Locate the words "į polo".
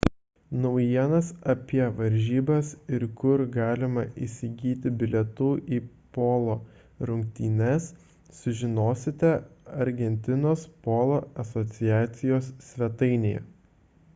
5.77-6.55